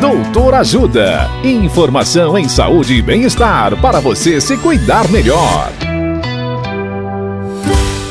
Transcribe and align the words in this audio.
Doutor 0.00 0.54
Ajuda. 0.54 1.28
Informação 1.42 2.38
em 2.38 2.48
saúde 2.48 2.94
e 2.94 3.02
bem-estar 3.02 3.76
para 3.80 3.98
você 3.98 4.40
se 4.40 4.56
cuidar 4.56 5.08
melhor. 5.08 5.72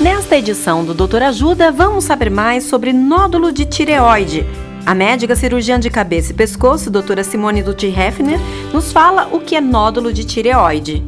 Nesta 0.02 0.36
edição 0.36 0.84
do 0.84 0.94
Doutor 0.94 1.24
Ajuda, 1.24 1.72
vamos 1.72 2.04
saber 2.04 2.30
mais 2.30 2.66
sobre 2.66 2.92
nódulo 2.92 3.54
de 3.54 3.64
tireoide. 3.64 4.46
A 4.86 4.94
médica 4.94 5.34
cirurgiã 5.34 5.80
de 5.80 5.90
cabeça 5.90 6.34
e 6.34 6.36
pescoço, 6.36 6.92
doutora 6.92 7.24
Simone 7.24 7.64
Dutti 7.64 7.88
Hefner, 7.88 8.40
nos 8.74 8.92
fala 8.92 9.30
o 9.32 9.40
que 9.40 9.56
é 9.56 9.62
nódulo 9.62 10.12
de 10.12 10.26
tireoide. 10.26 11.02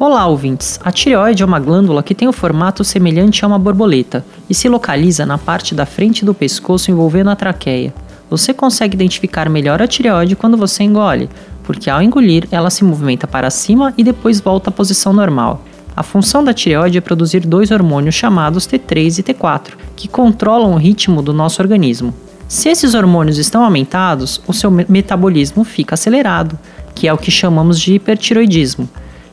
Olá, 0.00 0.26
ouvintes! 0.26 0.80
A 0.82 0.90
tireoide 0.90 1.42
é 1.42 1.46
uma 1.46 1.60
glândula 1.60 2.02
que 2.02 2.14
tem 2.14 2.26
o 2.26 2.32
formato 2.32 2.82
semelhante 2.82 3.44
a 3.44 3.48
uma 3.48 3.58
borboleta 3.58 4.24
e 4.48 4.54
se 4.54 4.66
localiza 4.66 5.26
na 5.26 5.36
parte 5.36 5.74
da 5.74 5.84
frente 5.84 6.24
do 6.24 6.32
pescoço 6.32 6.90
envolvendo 6.90 7.28
a 7.28 7.36
traqueia. 7.36 7.92
Você 8.28 8.52
consegue 8.52 8.94
identificar 8.94 9.48
melhor 9.48 9.80
a 9.80 9.86
tireoide 9.86 10.34
quando 10.34 10.56
você 10.56 10.82
engole, 10.82 11.30
porque 11.62 11.88
ao 11.88 12.02
engolir 12.02 12.48
ela 12.50 12.70
se 12.70 12.84
movimenta 12.84 13.26
para 13.26 13.50
cima 13.50 13.94
e 13.96 14.02
depois 14.02 14.40
volta 14.40 14.70
à 14.70 14.72
posição 14.72 15.12
normal. 15.12 15.62
A 15.96 16.02
função 16.02 16.44
da 16.44 16.52
tireoide 16.52 16.98
é 16.98 17.00
produzir 17.00 17.40
dois 17.40 17.70
hormônios 17.70 18.14
chamados 18.14 18.66
T3 18.66 19.18
e 19.18 19.22
T4, 19.22 19.72
que 19.94 20.08
controlam 20.08 20.74
o 20.74 20.76
ritmo 20.76 21.22
do 21.22 21.32
nosso 21.32 21.62
organismo. 21.62 22.12
Se 22.48 22.68
esses 22.68 22.94
hormônios 22.94 23.38
estão 23.38 23.64
aumentados, 23.64 24.40
o 24.46 24.52
seu 24.52 24.70
metabolismo 24.70 25.64
fica 25.64 25.94
acelerado, 25.94 26.58
que 26.94 27.08
é 27.08 27.12
o 27.12 27.18
que 27.18 27.30
chamamos 27.30 27.80
de 27.80 27.94
hipertiroidismo. 27.94 28.88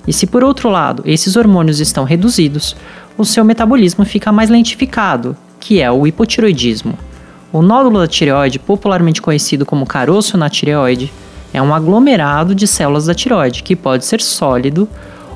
E 0.08 0.14
se 0.14 0.26
por 0.26 0.44
outro 0.44 0.70
lado 0.70 1.04
esses 1.06 1.36
hormônios 1.36 1.80
estão 1.80 2.04
reduzidos, 2.04 2.76
o 3.18 3.26
seu 3.26 3.44
metabolismo 3.44 4.06
fica 4.06 4.32
mais 4.32 4.50
lentificado, 4.50 5.36
que 5.60 5.82
é 5.82 5.92
o 5.92 6.08
hipotiroidismo. 6.08 6.98
O 7.54 7.62
nódulo 7.62 8.00
da 8.00 8.08
tireoide, 8.08 8.58
popularmente 8.58 9.22
conhecido 9.22 9.64
como 9.64 9.86
caroço 9.86 10.36
na 10.36 10.50
tireoide, 10.50 11.14
é 11.54 11.62
um 11.62 11.72
aglomerado 11.72 12.56
de 12.56 12.66
células 12.66 13.06
da 13.06 13.14
tireoide 13.14 13.62
que 13.62 13.76
pode 13.76 14.06
ser 14.06 14.20
sólido 14.22 14.90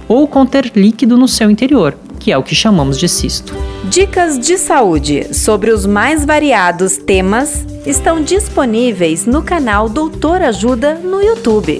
ou 0.07 0.27
conter 0.27 0.71
líquido 0.75 1.15
no 1.15 1.27
seu 1.27 1.51
interior, 1.51 1.95
que 2.19 2.31
é 2.31 2.37
o 2.37 2.41
que 2.41 2.55
chamamos 2.55 2.97
de 2.97 3.07
cisto. 3.07 3.53
Dicas 3.83 4.39
de 4.39 4.57
saúde 4.57 5.31
sobre 5.31 5.69
os 5.69 5.85
mais 5.85 6.25
variados 6.25 6.97
temas 6.97 7.63
estão 7.85 8.23
disponíveis 8.23 9.27
no 9.27 9.43
canal 9.43 9.87
Doutor 9.87 10.41
Ajuda 10.41 10.95
no 10.95 11.21
YouTube. 11.21 11.79